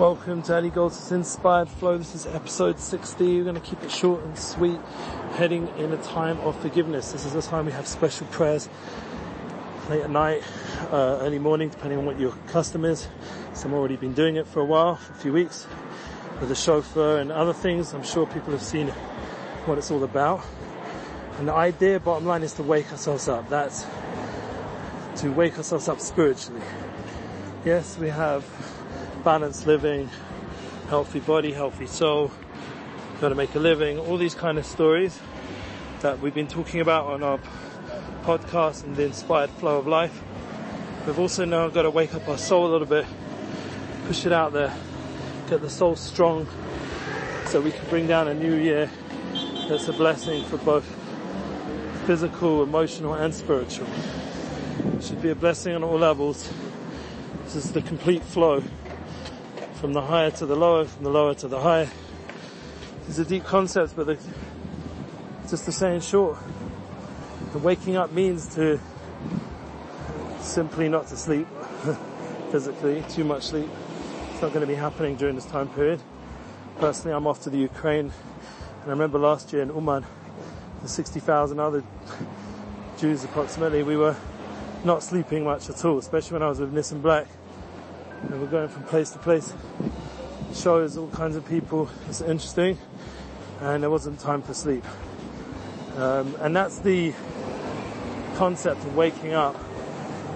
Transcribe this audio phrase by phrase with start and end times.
[0.00, 1.98] Welcome to Eli Goldsmith's Inspired Flow.
[1.98, 3.36] This is episode 60.
[3.36, 4.80] We're going to keep it short and sweet,
[5.32, 7.12] heading in a time of forgiveness.
[7.12, 8.70] This is the time we have special prayers
[9.90, 10.42] late at night,
[10.90, 13.08] uh, early morning, depending on what your custom is.
[13.52, 15.66] Some already been doing it for a while, for a few weeks,
[16.40, 17.92] with the shofar and other things.
[17.92, 18.88] I'm sure people have seen
[19.66, 20.40] what it's all about.
[21.36, 23.50] And the idea, bottom line, is to wake ourselves up.
[23.50, 23.84] That's
[25.16, 26.62] to wake ourselves up spiritually.
[27.66, 28.46] Yes, we have
[29.20, 30.08] balanced living,
[30.88, 32.30] healthy body, healthy soul,
[33.20, 35.20] got to make a living, all these kind of stories
[36.00, 37.38] that we've been talking about on our
[38.22, 40.22] podcast and the inspired flow of life.
[41.06, 43.04] We've also now got to wake up our soul a little bit,
[44.06, 44.74] push it out there,
[45.48, 46.46] get the soul strong
[47.44, 48.90] so we can bring down a new year
[49.68, 50.84] that's a blessing for both
[52.06, 53.86] physical, emotional and spiritual.
[54.96, 56.50] It should be a blessing on all levels.
[57.44, 58.62] This is the complete flow
[59.80, 61.88] from the higher to the lower, from the lower to the higher.
[63.06, 64.18] These are deep concepts, but
[65.48, 66.36] just to say in short,
[67.52, 68.78] the waking up means to
[70.38, 71.46] simply not to sleep
[72.50, 73.70] physically, too much sleep.
[74.32, 76.00] It's not going to be happening during this time period.
[76.78, 78.12] Personally, I'm off to the Ukraine,
[78.82, 80.04] and I remember last year in Uman,
[80.82, 81.82] the 60,000 other
[82.98, 84.16] Jews approximately, we were
[84.84, 87.26] not sleeping much at all, especially when I was with Nissim Black
[88.22, 89.52] and we're going from place to place.
[90.54, 91.88] Shows all kinds of people.
[92.08, 92.78] It's interesting,
[93.60, 94.84] and there wasn't time for sleep.
[95.96, 97.12] Um, and that's the
[98.36, 99.56] concept of waking up.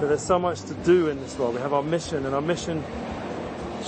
[0.00, 1.54] That there's so much to do in this world.
[1.54, 2.82] We have our mission, and our mission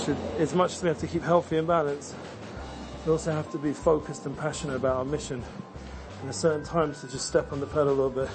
[0.03, 2.15] should, as much as we have to keep healthy and balanced,
[3.05, 5.43] we also have to be focused and passionate about our mission.
[6.21, 8.29] And at certain times to just step on the pedal a little bit.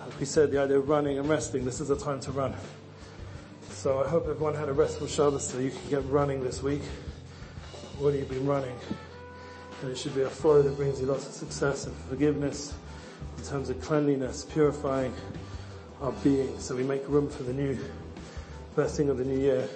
[0.00, 2.54] Like we said, the idea of running and resting, this is a time to run.
[3.84, 6.80] So I hope everyone had a restful shoulder so you can get running this week.
[7.98, 8.74] What have you been running?
[9.82, 12.72] And it should be a flow that brings you lots of success and forgiveness
[13.36, 15.12] in terms of cleanliness, purifying
[16.00, 17.78] our being so we make room for the new
[18.74, 19.68] blessing of the new year.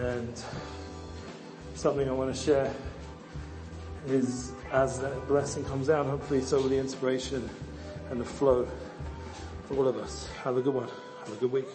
[0.00, 0.34] And
[1.74, 2.70] something I want to share
[4.08, 7.48] is as that blessing comes down, hopefully so will the inspiration
[8.10, 8.68] and the flow
[9.64, 10.28] for all of us.
[10.44, 10.88] Have a good one.
[11.24, 11.68] Have a good week.